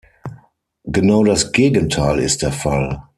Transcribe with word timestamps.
Genau 0.85 1.23
das 1.23 1.51
Gegenteil 1.51 2.17
ist 2.21 2.41
der 2.41 2.51
Fall. 2.51 3.03